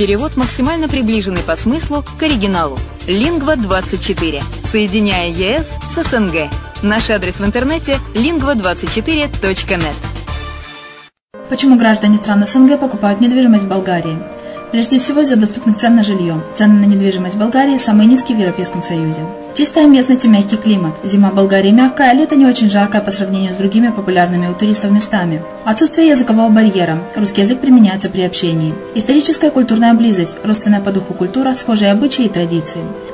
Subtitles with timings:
[0.00, 2.78] Перевод максимально приближенный по смыслу к оригиналу.
[3.06, 4.42] Lingva24.
[4.64, 6.50] Соединяя ЕС с СНГ.
[6.82, 9.94] Наш адрес в интернете lingva24.net.
[11.50, 14.16] Почему граждане стран СНГ покупают недвижимость в Болгарии?
[14.70, 16.40] Прежде всего из-за доступных цен на жилье.
[16.54, 19.22] Цены на недвижимость Болгарии самые низкие в Европейском Союзе.
[19.54, 20.94] Чистая местность и мягкий климат.
[21.02, 24.54] Зима в Болгарии мягкая, а лето не очень жаркое по сравнению с другими популярными у
[24.54, 25.42] туристов местами.
[25.64, 26.98] Отсутствие языкового барьера.
[27.16, 28.72] Русский язык применяется при общении.
[28.94, 30.38] Историческая и культурная близость.
[30.44, 32.80] Родственная по духу культура, схожие обычаи и традиции.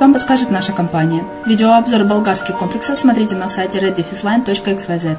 [0.00, 1.22] вам подскажет наша компания.
[1.44, 5.18] Видеообзор болгарских комплексов смотрите на сайте reddefisline.xyz.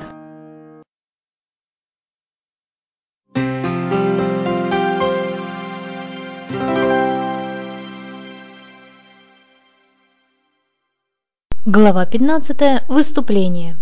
[11.68, 12.88] Глава 15.
[12.88, 13.77] Выступление.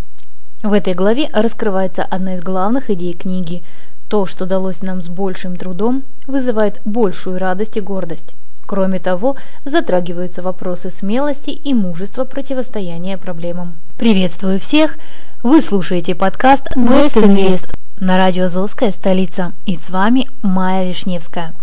[0.61, 3.63] В этой главе раскрывается одна из главных идей книги
[4.09, 8.35] То, что далось нам с большим трудом, вызывает большую радость и гордость.
[8.65, 13.75] Кроме того, затрагиваются вопросы смелости и мужества противостояния проблемам.
[13.97, 14.97] Приветствую всех!
[15.43, 21.53] Вы слушаете подкаст West Invest на радио «Азовская столица» и с вами Майя Вишневская.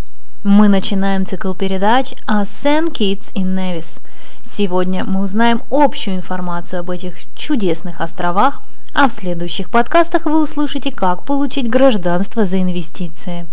[0.43, 3.99] Мы начинаем цикл передач о Сент-Китс и Невис.
[4.45, 8.61] Сегодня мы узнаем общую информацию об этих чудесных островах,
[8.93, 13.45] а в следующих подкастах вы услышите, как получить гражданство за инвестиции.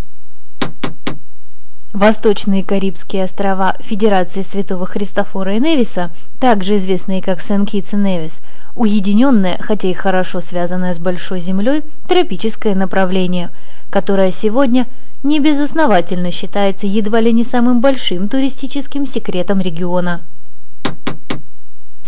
[2.00, 8.40] Восточные Карибские острова Федерации Святого Христофора и Невиса, также известные как Сен-Китс и Невис,
[8.74, 13.50] уединенное, хотя и хорошо связанное с Большой Землей, тропическое направление,
[13.90, 14.86] которое сегодня
[15.22, 20.22] небезосновательно считается едва ли не самым большим туристическим секретом региона.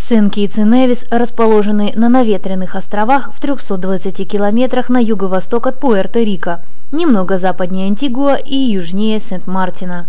[0.09, 6.59] Сен-Китс и Невис расположены на наветренных островах в 320 километрах на юго-восток от Пуэрто-Рико–
[6.91, 10.07] немного западнее Антигуа и южнее Сент-Мартина.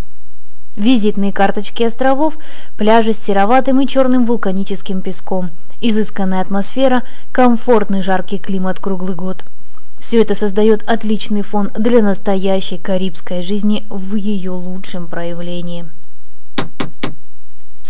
[0.75, 2.39] Визитные карточки островов,
[2.77, 5.51] пляжи с сероватым и черным вулканическим песком,
[5.81, 9.45] изысканная атмосфера, комфортный жаркий климат круглый год.
[10.01, 15.87] Все это создает отличный фон для настоящей карибской жизни в ее лучшем проявлении.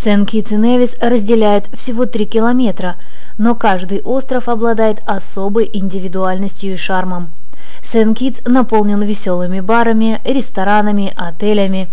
[0.05, 2.97] Сен-Китс и Невис разделяют всего 3 километра,
[3.39, 7.31] но каждый остров обладает особой индивидуальностью и шармом–
[7.83, 11.89] Сен-Китс наполнен веселыми барами, ресторанами, отелями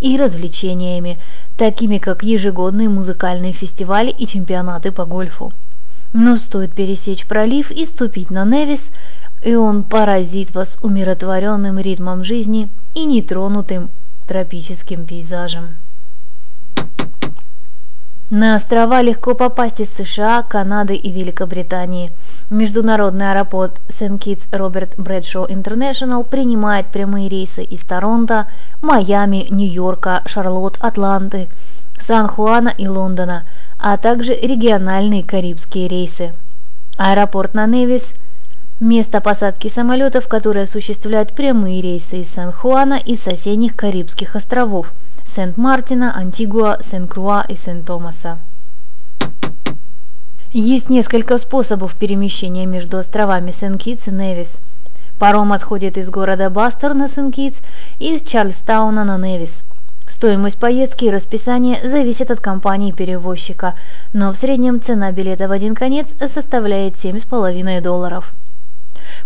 [0.00, 1.18] и развлечениями,
[1.56, 5.52] такими как ежегодные музыкальные фестивали и чемпионаты по гольфу.
[6.12, 8.90] Но стоит пересечь пролив и ступить на Невис,
[9.42, 13.90] и он поразит вас умиротворенным ритмом жизни и нетронутым
[14.26, 15.76] тропическим пейзажем.
[18.30, 22.10] На острова легко попасть из США, Канады и Великобритании.
[22.50, 28.48] Международный аэропорт Сент-Китс Роберт Брэдшоу Интернешнл принимает прямые рейсы из Торонто,
[28.82, 31.46] Майами, Нью-Йорка, Шарлотт, Атланты,
[32.00, 33.44] Сан-Хуана и Лондона,
[33.78, 36.34] а также региональные карибские рейсы.
[36.98, 38.12] Аэропорт на Невис–
[38.80, 44.92] место посадки самолетов, которые осуществляют прямые рейсы из Сан-Хуана и соседних Карибских островов–
[45.36, 48.38] Сент-Мартина, Антигуа, Сен-Круа и Сент-Томаса.
[50.50, 54.56] Есть несколько способов перемещения между островами Сент-Китс и Невис.
[55.18, 57.58] Паром отходит из города Бастер на Сент-Китс
[57.98, 59.66] и из Чарльстауна на Невис.
[60.08, 63.74] Стоимость поездки и расписание зависит от компании-перевозчика,
[64.14, 68.32] но в среднем цена билета в один конец составляет 7,5 долларов.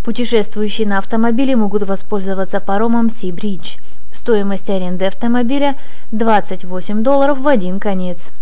[0.03, 3.79] Путешествующие на автомобиле могут воспользоваться паромом Sea Bridge–
[4.21, 5.79] Стоимость аренды автомобиля
[6.11, 8.33] 28 долларов в один конец.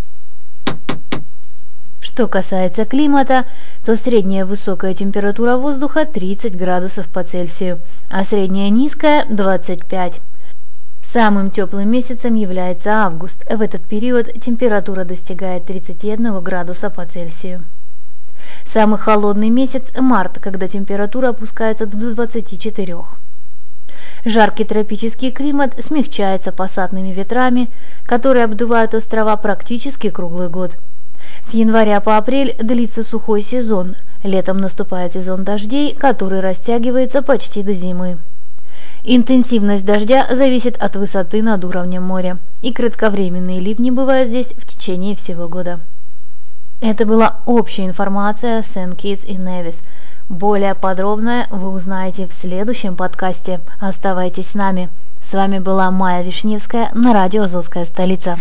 [2.01, 3.45] Что касается климата,
[3.85, 7.79] то средняя высокая температура воздуха 30 градусов по Цельсию,
[8.11, 10.21] а средняя низкая 25.
[11.13, 13.45] Самым теплым месяцем является август.
[13.49, 17.63] В этот период температура достигает 31 градуса по Цельсию.
[18.65, 22.97] Самый холодный месяц– март, когда температура опускается до 24.
[24.29, 27.71] Жаркий тропический климат смягчается пассатными ветрами,
[28.05, 30.77] которые обдувают острова практически круглый год.
[31.41, 37.73] С января по апрель длится сухой сезон, летом наступает сезон дождей, который растягивается почти до
[37.73, 38.19] зимы.
[39.03, 45.17] Интенсивность дождя зависит от высоты над уровнем моря, и кратковременные ливни бывают здесь в течение
[45.17, 45.81] всего года.
[46.82, 49.81] Это была общая информация Сент-Китс и Невис–
[50.29, 53.61] более подробное вы узнаете в следующем подкасте.
[53.81, 54.91] Оставайтесь с нами.
[55.23, 58.37] С вами была Майя Вишневская на радио «Азовская столица».